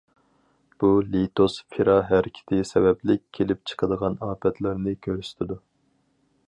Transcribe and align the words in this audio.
بۇ 0.83 0.87
لىتوسفېرا 1.15 1.97
ھەرىكىتى 2.13 2.61
سەۋەبلىك 2.69 3.23
كېلىپ 3.39 3.63
چىقىدىغان 3.73 4.19
ئاپەتلەرنى 4.29 4.97
كۆرسىتىدۇ. 5.09 5.63